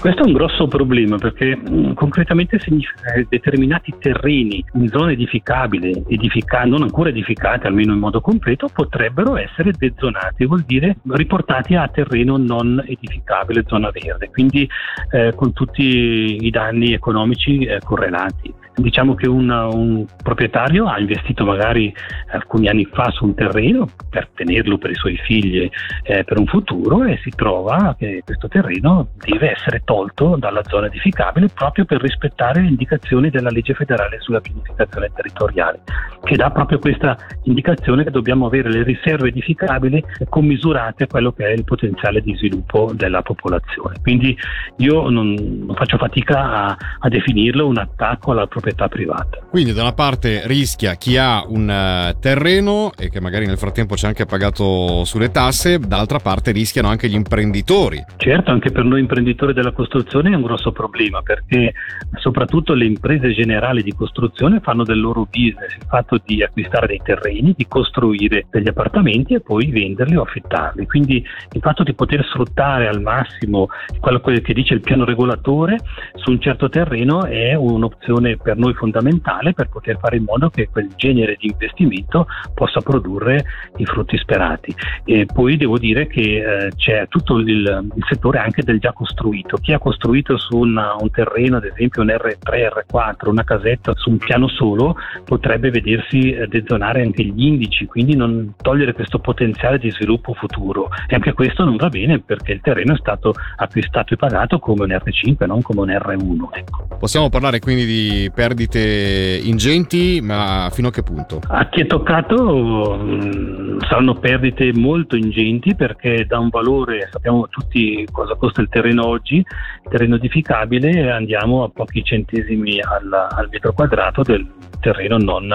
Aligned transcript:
Questo 0.00 0.22
è 0.22 0.26
un 0.26 0.32
grosso 0.32 0.66
problema 0.66 1.18
perché 1.18 1.54
mm, 1.58 1.92
concretamente 1.92 2.58
significa 2.58 3.12
che 3.12 3.26
determinati 3.28 3.92
terreni 3.98 4.64
in 4.72 4.88
zone 4.88 5.12
edificabili, 5.12 6.04
edifica- 6.08 6.64
non 6.64 6.80
ancora 6.80 7.10
edificate 7.10 7.66
almeno 7.66 7.92
in 7.92 7.98
modo 7.98 8.22
completo, 8.22 8.70
potrebbero 8.72 9.36
essere 9.36 9.72
dezonati, 9.76 10.46
vuol 10.46 10.62
dire 10.62 10.96
riportati 11.06 11.74
a 11.74 11.86
terreno 11.88 12.38
non 12.38 12.82
edificabile, 12.86 13.64
zona 13.66 13.90
verde, 13.90 14.30
quindi 14.30 14.66
eh, 15.10 15.34
con 15.34 15.52
tutti 15.52 16.38
i 16.40 16.50
danni 16.50 16.94
economici 16.94 17.64
eh, 17.64 17.80
correlati. 17.84 18.54
Diciamo 18.74 19.14
che 19.14 19.28
un, 19.28 19.50
un, 19.50 20.06
proprietario 20.22 20.86
ha 20.86 20.98
investito 20.98 21.44
magari 21.44 21.94
alcuni 22.30 22.68
anni 22.68 22.86
fa 22.86 23.10
su 23.10 23.24
un 23.24 23.34
terreno 23.34 23.86
per 24.08 24.28
tenerlo 24.34 24.78
per 24.78 24.90
i 24.90 24.94
suoi 24.94 25.16
figli 25.16 25.68
eh, 26.02 26.24
per 26.24 26.38
un 26.38 26.46
futuro 26.46 27.04
e 27.04 27.18
si 27.22 27.30
trova 27.30 27.94
che 27.98 28.22
questo 28.24 28.48
terreno 28.48 29.08
deve 29.18 29.52
essere 29.52 29.82
tolto 29.84 30.36
dalla 30.36 30.62
zona 30.64 30.86
edificabile 30.86 31.48
proprio 31.52 31.84
per 31.84 32.00
rispettare 32.00 32.62
le 32.62 32.68
indicazioni 32.68 33.28
della 33.28 33.50
legge 33.50 33.74
federale 33.74 34.18
sulla 34.20 34.40
pianificazione 34.40 35.10
territoriale, 35.14 35.80
che 36.22 36.36
dà 36.36 36.50
proprio 36.50 36.78
questa 36.78 37.16
indicazione 37.44 38.04
che 38.04 38.10
dobbiamo 38.10 38.46
avere 38.46 38.70
le 38.70 38.82
riserve 38.82 39.28
edificabili 39.28 40.02
commisurate 40.28 41.04
a 41.04 41.06
quello 41.06 41.32
che 41.32 41.46
è 41.46 41.50
il 41.50 41.64
potenziale 41.64 42.22
di 42.22 42.34
sviluppo 42.36 42.92
della 42.94 43.22
popolazione. 43.22 43.96
Quindi 44.00 44.36
io 44.78 45.08
non, 45.10 45.34
non 45.34 45.74
faccio 45.74 45.98
fatica 45.98 46.66
a, 46.66 46.76
a 47.00 47.08
definirlo 47.08 47.66
un 47.66 47.78
attacco 47.78 48.30
alla 48.30 48.46
proprietà 48.46 48.68
proprietà 48.70 48.88
privata. 48.88 49.38
Quindi 49.48 49.72
da 49.72 49.82
una 49.82 49.92
parte 49.92 50.42
rischia 50.46 50.94
chi 50.94 51.16
ha 51.16 51.44
un 51.46 51.68
uh, 51.68 52.18
terreno 52.18 52.92
e 52.96 53.10
che 53.10 53.20
magari 53.20 53.46
nel 53.46 53.58
frattempo 53.58 53.96
ci 53.96 54.04
ha 54.04 54.08
anche 54.08 54.26
pagato 54.26 55.04
sulle 55.04 55.30
tasse, 55.30 55.78
dall'altra 55.78 56.18
parte 56.18 56.52
rischiano 56.52 56.88
anche 56.88 57.08
gli 57.08 57.14
imprenditori. 57.14 58.04
Certo, 58.16 58.50
anche 58.50 58.70
per 58.70 58.84
noi 58.84 59.00
imprenditori 59.00 59.52
della 59.52 59.72
costruzione 59.72 60.30
è 60.30 60.34
un 60.34 60.42
grosso 60.42 60.72
problema 60.72 61.22
perché 61.22 61.72
soprattutto 62.18 62.74
le 62.74 62.86
imprese 62.86 63.32
generali 63.32 63.82
di 63.82 63.92
costruzione 63.92 64.60
fanno 64.60 64.84
del 64.84 65.00
loro 65.00 65.26
business 65.30 65.74
il 65.74 65.86
fatto 65.88 66.20
di 66.24 66.42
acquistare 66.42 66.86
dei 66.86 67.00
terreni, 67.02 67.54
di 67.56 67.66
costruire 67.66 68.46
degli 68.50 68.68
appartamenti 68.68 69.34
e 69.34 69.40
poi 69.40 69.70
venderli 69.70 70.16
o 70.16 70.22
affittarli. 70.22 70.86
Quindi 70.86 71.24
il 71.52 71.60
fatto 71.60 71.82
di 71.82 71.94
poter 71.94 72.24
sfruttare 72.24 72.88
al 72.88 73.00
massimo 73.00 73.68
quello 74.00 74.20
che 74.20 74.54
dice 74.54 74.74
il 74.74 74.80
piano 74.80 75.04
regolatore 75.04 75.78
su 76.14 76.30
un 76.30 76.40
certo 76.40 76.68
terreno 76.68 77.24
è 77.24 77.54
un'opzione 77.54 78.36
per 78.36 78.49
noi 78.54 78.74
fondamentale 78.74 79.52
per 79.52 79.68
poter 79.68 79.98
fare 79.98 80.16
in 80.16 80.24
modo 80.24 80.50
che 80.50 80.68
quel 80.70 80.90
genere 80.96 81.36
di 81.38 81.48
investimento 81.48 82.26
possa 82.54 82.80
produrre 82.80 83.44
i 83.76 83.84
frutti 83.84 84.16
sperati. 84.18 84.74
E 85.04 85.26
poi 85.26 85.56
devo 85.56 85.78
dire 85.78 86.06
che 86.06 86.20
eh, 86.20 86.72
c'è 86.76 87.06
tutto 87.08 87.38
il, 87.38 87.46
il, 87.94 88.04
settore 88.08 88.38
anche 88.38 88.62
del 88.62 88.78
già 88.78 88.92
costruito. 88.92 89.56
Chi 89.56 89.72
ha 89.72 89.78
costruito 89.78 90.38
su 90.38 90.56
una, 90.56 90.94
un 90.98 91.10
terreno, 91.10 91.56
ad 91.56 91.64
esempio 91.64 92.02
un 92.02 92.08
R3, 92.08 92.84
R4, 92.90 93.28
una 93.28 93.44
casetta 93.44 93.92
su 93.94 94.10
un 94.10 94.18
piano 94.18 94.48
solo, 94.48 94.96
potrebbe 95.24 95.70
vedersi 95.70 96.32
eh, 96.32 96.46
dezonare 96.46 97.02
anche 97.02 97.22
gli 97.24 97.44
indici, 97.44 97.86
quindi 97.86 98.16
non 98.16 98.54
togliere 98.60 98.92
questo 98.92 99.18
potenziale 99.18 99.78
di 99.78 99.90
sviluppo 99.90 100.34
futuro. 100.34 100.88
E 101.06 101.14
anche 101.14 101.32
questo 101.32 101.64
non 101.64 101.76
va 101.76 101.88
bene 101.88 102.20
perché 102.20 102.52
il 102.52 102.60
terreno 102.60 102.94
è 102.94 102.98
stato 102.98 103.34
acquistato 103.56 104.14
e 104.14 104.16
pagato 104.16 104.58
come 104.58 104.84
un 104.84 104.90
R5, 104.90 105.46
non 105.46 105.62
come 105.62 105.80
un 105.80 105.88
R1. 105.88 106.48
Ecco. 106.52 106.86
Possiamo 106.98 107.28
parlare 107.28 107.58
quindi 107.58 107.84
di 107.84 108.30
per 108.34 108.39
perdite 108.40 109.38
ingenti, 109.44 110.20
ma 110.22 110.70
fino 110.72 110.88
a 110.88 110.90
che 110.90 111.02
punto? 111.02 111.42
A 111.46 111.68
chi 111.68 111.82
è 111.82 111.86
toccato 111.86 112.96
mm, 112.98 113.80
saranno 113.80 114.14
perdite 114.14 114.72
molto 114.72 115.14
ingenti 115.14 115.74
perché 115.74 116.24
da 116.26 116.38
un 116.38 116.48
valore, 116.48 117.06
sappiamo 117.12 117.48
tutti 117.48 118.08
cosa 118.10 118.36
costa 118.36 118.62
il 118.62 118.70
terreno 118.70 119.06
oggi, 119.06 119.44
terreno 119.90 120.14
edificabile, 120.14 121.10
andiamo 121.10 121.64
a 121.64 121.68
pochi 121.68 122.02
centesimi 122.02 122.80
al, 122.80 123.12
al 123.12 123.48
metro 123.50 123.74
quadrato 123.74 124.22
del 124.22 124.48
terreno 124.80 125.18
non, 125.18 125.46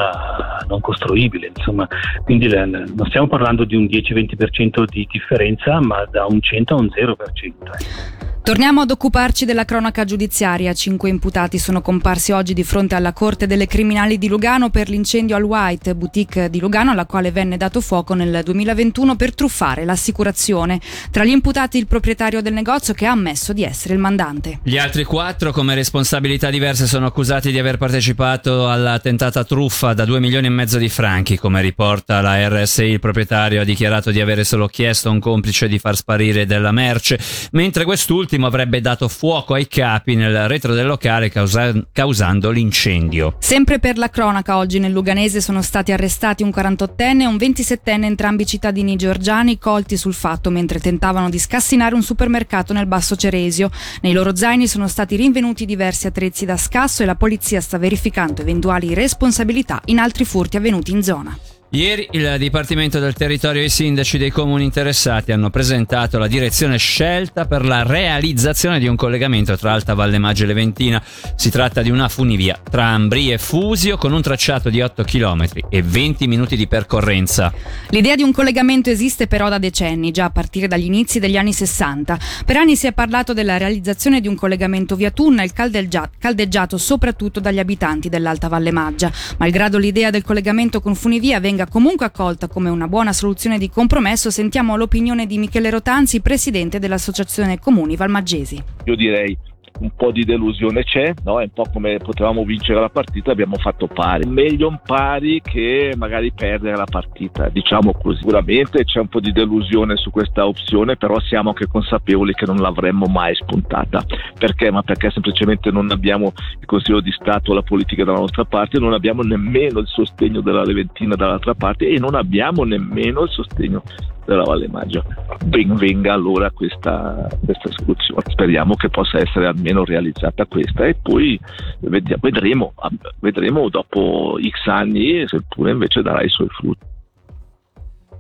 non 0.68 0.80
costruibile. 0.80 1.52
Insomma. 1.56 1.88
Quindi 2.24 2.48
non 2.50 3.08
stiamo 3.08 3.26
parlando 3.26 3.64
di 3.64 3.76
un 3.76 3.86
10-20% 3.86 4.84
di 4.86 5.08
differenza, 5.12 5.82
ma 5.82 6.06
da 6.06 6.28
un 6.30 6.40
100 6.40 6.76
a 6.76 6.78
un 6.80 6.90
0%. 6.96 8.35
Torniamo 8.46 8.82
ad 8.82 8.92
occuparci 8.92 9.44
della 9.44 9.66
cronaca 9.66 10.06
giudiziaria. 10.06 10.72
Cinque 10.76 11.10
imputati 11.10 11.58
sono 11.58 11.82
comparsi 11.82 12.32
oggi 12.32 12.54
di 12.54 12.64
fronte 12.64 12.94
alla 12.94 13.12
Corte 13.12 13.48
delle 13.48 13.66
Criminali 13.66 14.20
di 14.20 14.28
Lugano 14.28 14.70
per 14.70 14.88
l'incendio 14.88 15.36
al 15.36 15.42
White, 15.42 15.96
boutique 15.96 16.48
di 16.52 16.60
Lugano, 16.60 16.92
alla 16.92 17.08
quale 17.08 17.32
venne 17.32 17.58
dato 17.58 17.82
fuoco 17.82 18.14
nel 18.14 18.44
2021 18.44 19.16
per 19.16 19.34
truffare 19.34 19.84
l'assicurazione. 19.84 20.80
Tra 21.10 21.26
gli 21.26 21.32
imputati 21.32 21.80
il 21.80 21.88
proprietario 21.88 22.44
del 22.44 22.54
negozio 22.54 22.94
che 22.94 23.08
ha 23.08 23.14
ammesso 23.14 23.52
di 23.52 23.64
essere 23.64 23.96
il 23.96 24.00
mandante. 24.00 24.60
Gli 24.62 24.78
altri 24.78 25.06
quattro, 25.06 25.52
come 25.52 25.74
responsabilità 25.74 26.52
diverse, 26.52 26.86
sono 26.86 27.08
accusati 27.08 27.50
di 27.50 27.58
aver 27.58 27.80
partecipato 27.80 28.70
alla 28.70 29.00
tentata 29.00 29.44
truffa 29.44 29.94
da 29.96 30.06
2 30.06 30.20
milioni 30.20 30.46
e 30.46 30.52
mezzo 30.52 30.78
di 30.78 30.90
franchi. 30.90 31.40
Come 31.40 31.64
riporta 31.64 32.22
la 32.22 32.48
RSI, 32.48 32.84
il 32.84 33.00
proprietario 33.00 33.62
ha 33.62 33.66
dichiarato 33.66 34.12
di 34.12 34.22
avere 34.22 34.44
solo 34.44 34.68
chiesto 34.68 35.10
a 35.10 35.14
un 35.14 35.20
complice 35.20 35.68
di 35.68 35.80
far 35.80 35.96
sparire 35.96 36.46
della 36.46 36.72
merce, 36.72 37.20
mentre 37.54 37.86
quest'ultimo 37.86 38.34
quest'ultimo 38.36 38.48
avrebbe 38.48 38.82
dato 38.82 39.08
fuoco 39.08 39.54
ai 39.54 39.68
capi 39.68 40.16
nel 40.16 40.48
retro 40.48 40.74
del 40.74 40.86
locale 40.86 41.30
causa- 41.30 41.74
causando 41.92 42.52
l'incendio. 42.52 43.36
Sempre 43.40 43.80
per 43.80 43.98
la 43.98 44.10
cronaca, 44.10 44.58
oggi 44.58 44.80
nel 44.80 44.92
Luganese 44.92 45.42
sono 45.42 45.62
stati 45.62 45.92
arrestati 45.92 46.44
un 46.44 46.52
48enne 46.54 47.22
e 47.22 47.26
un 47.26 47.36
27enne, 47.36 48.04
entrambi 48.04 48.46
cittadini 48.46 48.96
georgiani, 48.96 49.58
colti 49.58 49.98
sul 49.98 50.14
fatto 50.14 50.50
mentre 50.50 50.80
tentavano 50.80 51.30
di 51.30 51.40
scassinare 51.40 51.96
un 51.96 52.04
supermercato 52.04 52.74
nel 52.74 52.88
Basso 52.88 53.16
Ceresio. 53.16 53.70
Nei 54.02 54.14
loro 54.14 54.36
zaini 54.36 54.68
sono 54.68 54.88
stati 54.88 55.16
rinvenuti 55.16 55.66
diversi 55.66 56.08
attrezzi 56.08 56.46
da 56.46 56.58
scasso 56.58 57.04
e 57.04 57.06
la 57.06 57.16
polizia 57.16 57.62
sta 57.62 57.78
verificando 57.78 58.42
eventuali 58.42 58.94
responsabilità 58.94 59.82
in 59.86 60.00
altri 60.00 60.26
furti 60.26 60.58
avvenuti 60.58 60.92
in 60.92 61.04
zona. 61.04 61.55
Ieri 61.76 62.08
il 62.12 62.36
Dipartimento 62.38 63.00
del 63.00 63.16
Territorio 63.16 63.62
e 63.62 63.66
i 63.66 63.70
sindaci 63.70 64.18
dei 64.18 64.30
comuni 64.30 64.64
interessati 64.64 65.34
hanno 65.34 65.50
presentato 65.50 66.18
la 66.18 66.28
direzione 66.28 66.78
scelta 66.78 67.48
per 67.48 67.66
la 67.66 67.84
realizzazione 67.84 68.80
di 68.80 68.88
un 68.88 68.96
collegamento 68.96 69.58
tra 69.58 69.74
Alta 69.74 69.94
Valle 69.94 70.18
Maggia 70.18 70.46
e 70.46 70.48
Leventina. 70.48 71.04
Si 71.36 71.50
tratta 71.50 71.82
di 71.82 71.90
una 71.90 72.08
funivia 72.08 72.58
tra 72.64 72.86
Ambri 72.86 73.30
e 73.30 73.38
Fusio 73.38 73.98
con 73.98 74.14
un 74.14 74.22
tracciato 74.22 74.70
di 74.70 74.80
8 74.80 75.04
km 75.04 75.48
e 75.68 75.82
20 75.82 76.28
minuti 76.28 76.56
di 76.56 76.66
percorrenza. 76.66 77.52
L'idea 77.90 78.16
di 78.16 78.24
un 78.24 78.32
collegamento 78.32 78.90
esiste 78.90 79.28
però 79.28 79.50
da 79.50 79.58
decenni, 79.58 80.12
già 80.12 80.24
a 80.24 80.30
partire 80.30 80.70
dagli 80.70 80.86
inizi 80.86 81.20
degli 81.20 81.36
anni 81.36 81.52
60. 81.52 82.18
Per 82.46 82.56
anni 82.56 82.78
si 82.78 82.88
è 82.88 82.94
parlato 82.94 83.34
della 83.34 83.58
realizzazione 83.58 84.22
di 84.22 84.30
un 84.30 84.36
collegamento 84.36 84.96
via 84.96 85.12
tunnel 85.12 85.52
caldeggiato 85.52 86.78
soprattutto 86.78 87.42
dagli 87.42 87.60
abitanti 87.60 88.08
dell'Alta 88.08 88.48
Valle 88.48 88.72
Maggia. 88.72 89.12
Malgrado 89.40 89.78
l'idea 89.78 90.10
del 90.10 90.24
collegamento 90.24 90.80
con 90.80 90.96
funivia 90.96 91.42
venga 91.42 91.64
venga 91.66 91.68
comunque 91.68 92.06
accolta 92.06 92.48
come 92.48 92.70
una 92.70 92.88
buona 92.88 93.12
soluzione 93.12 93.58
di 93.58 93.70
compromesso, 93.70 94.30
sentiamo 94.30 94.76
l'opinione 94.76 95.26
di 95.26 95.38
Michele 95.38 95.70
Rotanzi, 95.70 96.22
presidente 96.22 96.80
dell'Associazione 96.80 97.60
Comuni 97.60 97.96
Valmaggesi. 97.96 98.62
Io 98.86 98.96
direi 98.96 99.38
un 99.80 99.92
po' 99.96 100.12
di 100.12 100.24
delusione 100.24 100.84
c'è, 100.84 101.14
no? 101.24 101.40
è 101.40 101.44
un 101.44 101.52
po' 101.54 101.66
come 101.72 101.98
potevamo 101.98 102.44
vincere 102.44 102.80
la 102.80 102.90
partita, 102.90 103.32
abbiamo 103.32 103.58
fatto 103.58 103.88
pari. 103.88 104.28
Meglio 104.28 104.68
un 104.68 104.80
pari 104.86 105.42
che 105.42 105.94
magari 105.98 106.32
perdere 106.32 106.76
la 106.76 106.86
partita, 106.86 107.50
diciamo 107.50 107.94
così. 107.94 108.20
Sicuramente 108.26 108.84
c'è 108.86 109.00
un 109.00 109.08
po' 109.08 109.20
di 109.20 109.32
delusione 109.32 109.98
su 109.98 110.10
questa 110.10 110.48
opzione, 110.48 110.96
però 110.96 111.20
siamo 111.20 111.50
anche 111.50 111.68
consapevoli 111.68 112.34
che 112.34 112.46
non 112.46 112.58
l'avremmo 112.58 113.06
mai 113.06 113.36
spuntata. 113.36 114.04
Perché? 114.38 114.72
Ma 114.72 114.82
perché 114.82 115.12
semplicemente 115.12 115.72
non 115.72 115.92
abbiamo 115.92 116.34
il 116.60 116.66
Consiglio 116.66 117.02
di 117.02 117.12
Stato, 117.12 117.54
la 117.54 117.62
politica 117.62 118.04
dalla 118.04 118.20
nostra 118.20 118.46
parte, 118.46 118.80
non 118.80 118.94
abbiamo 118.94 119.22
nemmeno 119.22 119.80
il 119.80 119.88
sostegno 119.88 120.42
della 120.42 120.64
Leventina 120.64 121.16
dall'altra 121.16 121.54
parte 121.54 121.88
e 121.88 122.00
non 122.00 122.16
abbiamo 122.16 122.64
nemmeno 122.64 123.24
il 123.24 123.30
sostegno 123.30 123.84
della 124.26 124.44
Valle 124.44 124.68
Maggio. 124.68 125.04
Ben 125.46 125.76
venga 125.76 126.14
allora 126.14 126.52
questa, 126.52 127.30
questa 127.44 127.70
soluzione. 127.72 128.22
Speriamo 128.28 128.76
che 128.76 128.90
possa 128.90 129.20
essere 129.20 129.48
almeno 129.48 129.84
realizzata 129.84 130.46
questa 130.46 130.86
e 130.86 130.96
poi 131.02 131.40
vedremo, 131.80 132.74
vedremo 133.20 133.70
dopo 133.70 134.38
X 134.42 134.68
anni 134.68 135.28
seppure 135.28 135.72
invece 135.72 136.02
darà 136.02 136.22
i 136.22 136.30
suoi 136.30 136.48
frutti. 136.50 136.94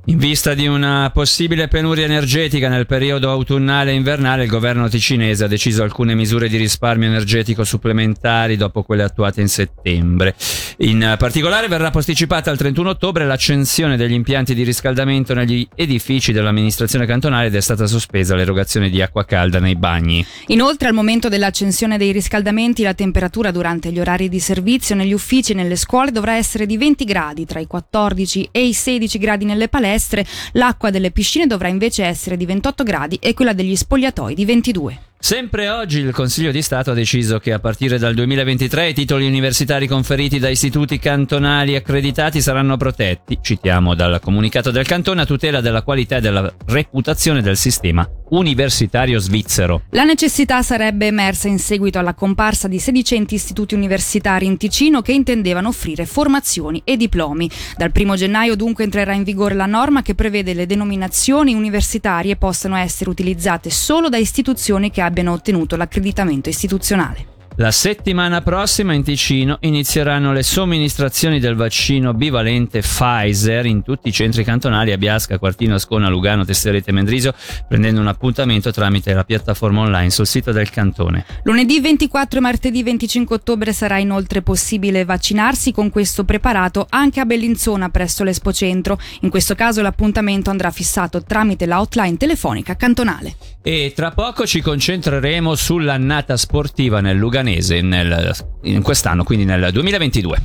In 0.07 0.19
vista 0.19 0.53
di 0.53 0.67
una 0.67 1.09
possibile 1.11 1.67
penuria 1.67 2.05
energetica 2.05 2.69
nel 2.69 2.85
periodo 2.85 3.31
autunnale 3.31 3.89
e 3.89 3.95
invernale, 3.95 4.43
il 4.43 4.49
governo 4.49 4.87
ticinese 4.87 5.45
ha 5.45 5.47
deciso 5.47 5.81
alcune 5.81 6.13
misure 6.13 6.47
di 6.47 6.57
risparmio 6.57 7.07
energetico 7.07 7.63
supplementari 7.63 8.55
dopo 8.55 8.83
quelle 8.83 9.01
attuate 9.01 9.41
in 9.41 9.47
settembre. 9.47 10.35
In 10.79 11.15
particolare 11.17 11.67
verrà 11.67 11.89
posticipata 11.89 12.51
al 12.51 12.57
31 12.57 12.91
ottobre 12.91 13.25
l'accensione 13.25 13.97
degli 13.97 14.13
impianti 14.13 14.53
di 14.53 14.61
riscaldamento 14.61 15.33
negli 15.33 15.67
edifici 15.73 16.31
dell'amministrazione 16.31 17.07
cantonale 17.07 17.47
ed 17.47 17.55
è 17.55 17.61
stata 17.61 17.87
sospesa 17.87 18.35
l'erogazione 18.35 18.91
di 18.91 19.01
acqua 19.01 19.25
calda 19.25 19.59
nei 19.59 19.75
bagni. 19.75 20.23
Inoltre, 20.47 20.87
al 20.87 20.93
momento 20.93 21.29
dell'accensione 21.29 21.97
dei 21.97 22.11
riscaldamenti, 22.11 22.83
la 22.83 22.93
temperatura 22.93 23.49
durante 23.49 23.91
gli 23.91 23.99
orari 23.99 24.29
di 24.29 24.39
servizio 24.39 24.93
negli 24.93 25.13
uffici 25.13 25.53
e 25.53 25.55
nelle 25.55 25.75
scuole 25.75 26.11
dovrà 26.11 26.35
essere 26.35 26.67
di 26.67 26.77
20 26.77 27.05
gradi, 27.05 27.45
tra 27.45 27.59
i 27.59 27.65
14 27.65 28.49
e 28.51 28.67
i 28.67 28.73
16 28.73 29.17
gradi 29.17 29.45
nelle 29.45 29.67
palestre 29.67 29.93
palestre, 29.95 30.25
l'acqua 30.53 30.89
delle 30.89 31.11
piscine 31.11 31.47
dovrà 31.47 31.69
invece 31.69 32.03
essere 32.03 32.35
di 32.37 32.45
28 32.45 32.83
gradi 32.83 33.17
e 33.21 33.33
quella 33.33 33.53
degli 33.53 33.75
spogliatoi 33.75 34.35
di 34.35 34.45
22. 34.45 34.99
Sempre 35.17 35.69
oggi 35.69 35.99
il 35.99 36.11
Consiglio 36.11 36.51
di 36.51 36.61
Stato 36.61 36.91
ha 36.91 36.93
deciso 36.93 37.39
che 37.39 37.51
a 37.51 37.59
partire 37.59 37.97
dal 37.97 38.13
2023 38.13 38.89
i 38.89 38.93
titoli 38.93 39.25
universitari 39.25 39.87
conferiti 39.87 40.37
da 40.37 40.49
istituti 40.49 40.99
cantonali 40.99 41.75
accreditati 41.75 42.41
saranno 42.41 42.77
protetti, 42.77 43.39
citiamo 43.41 43.95
dal 43.95 44.19
comunicato 44.21 44.69
del 44.69 44.85
cantone, 44.85 45.21
a 45.21 45.25
tutela 45.25 45.61
della 45.61 45.81
qualità 45.81 46.17
e 46.17 46.21
della 46.21 46.53
reputazione 46.67 47.41
del 47.41 47.57
sistema 47.57 48.07
universitario 48.29 49.19
svizzero. 49.19 49.83
La 49.91 50.03
necessità 50.03 50.61
sarebbe 50.61 51.07
emersa 51.07 51.47
in 51.47 51.59
seguito 51.59 51.99
alla 51.99 52.13
comparsa 52.13 52.67
di 52.67 52.79
sedicenti 52.79 53.35
istituti 53.35 53.75
universitari 53.75 54.45
in 54.45 54.57
Ticino 54.57 55.01
che 55.01 55.13
intendevano 55.13 55.67
offrire 55.67 56.05
formazioni 56.05 56.81
e 56.83 56.97
diplomi. 56.97 57.49
Dal 57.77 57.91
1 57.93 58.15
gennaio 58.15 58.55
dunque 58.55 58.83
entrerà 58.83 59.13
in 59.13 59.23
vigore 59.23 59.53
la 59.53 59.65
norma 59.65 60.01
che 60.01 60.15
prevede 60.15 60.53
le 60.53 60.65
denominazioni 60.65 61.53
universitarie 61.53 62.35
possano 62.35 62.75
essere 62.75 63.09
utilizzate 63.09 63.69
solo 63.69 64.09
da 64.09 64.17
istituzioni 64.17 64.89
che 64.89 65.01
abbiano 65.05 65.31
ottenuto 65.31 65.75
l'accreditamento 65.75 66.49
istituzionale. 66.49 67.34
La 67.57 67.71
settimana 67.71 68.41
prossima 68.41 68.91
in 68.91 69.01
Ticino 69.01 69.59
inizieranno 69.61 70.33
le 70.33 70.43
somministrazioni 70.43 71.39
del 71.39 71.55
vaccino 71.55 72.13
bivalente 72.13 72.81
Pfizer 72.81 73.65
in 73.65 73.81
tutti 73.81 74.09
i 74.09 74.11
centri 74.11 74.43
cantonali 74.43 74.91
a 74.91 74.97
Biasca, 74.97 75.39
Quartino, 75.39 75.75
Ascona, 75.75 76.09
Lugano, 76.09 76.43
Tesserete 76.43 76.89
e 76.89 76.93
Mendrisio, 76.93 77.33
prendendo 77.65 78.01
un 78.01 78.07
appuntamento 78.07 78.71
tramite 78.71 79.13
la 79.13 79.23
piattaforma 79.23 79.83
online 79.83 80.09
sul 80.09 80.27
sito 80.27 80.51
del 80.51 80.69
cantone. 80.69 81.25
Lunedì 81.43 81.79
24 81.79 82.39
e 82.39 82.41
martedì 82.41 82.83
25 82.83 83.37
ottobre 83.37 83.71
sarà 83.71 83.99
inoltre 83.99 84.41
possibile 84.41 85.05
vaccinarsi 85.05 85.71
con 85.71 85.89
questo 85.89 86.25
preparato 86.25 86.87
anche 86.89 87.21
a 87.21 87.25
Bellinzona 87.25 87.87
presso 87.87 88.25
l'Espo 88.25 88.51
Centro. 88.51 88.99
In 89.21 89.29
questo 89.29 89.55
caso 89.55 89.81
l'appuntamento 89.81 90.49
andrà 90.49 90.71
fissato 90.71 91.23
tramite 91.23 91.65
la 91.65 91.79
hotline 91.79 92.17
telefonica 92.17 92.75
cantonale. 92.75 93.35
E 93.61 93.93
tra 93.95 94.11
poco 94.11 94.45
ci 94.45 94.61
concentreremo 94.61 95.55
sull'annata 95.55 96.35
sportiva 96.35 96.99
nel 96.99 97.17
Luganese 97.45 97.81
nel, 97.81 98.35
in 98.63 98.81
quest'anno, 98.81 99.23
quindi 99.23 99.45
nel 99.45 99.69
2022. 99.71 100.37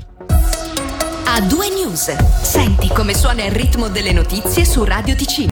A 1.24 1.40
due 1.40 1.68
news. 1.70 2.14
Senti 2.42 2.88
come 2.88 3.14
suona 3.14 3.44
il 3.44 3.52
ritmo 3.52 3.88
delle 3.88 4.12
notizie 4.12 4.66
su 4.66 4.84
Radio 4.84 5.14
Ticino. 5.14 5.48